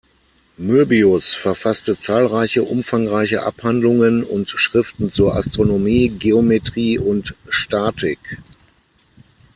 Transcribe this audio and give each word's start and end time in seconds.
Möbius 0.57 1.35
verfasste 1.35 1.95
zahlreiche 1.95 2.63
umfangreiche 2.63 3.43
Abhandlungen 3.43 4.23
und 4.23 4.49
Schriften 4.49 5.13
zur 5.13 5.35
Astronomie, 5.35 6.09
Geometrie 6.09 6.97
und 6.97 7.35
Statik. 7.51 8.39